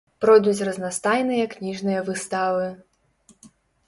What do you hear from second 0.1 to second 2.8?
Пройдуць разнастайныя кніжныя выставы.